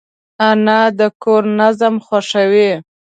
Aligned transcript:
انا 0.49 0.79
د 0.99 1.01
کور 1.23 1.43
نظم 1.59 1.95
خوښوي 2.05 2.71